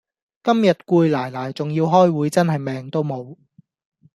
[0.41, 3.37] 今日攰賴賴仲要開會真係命都無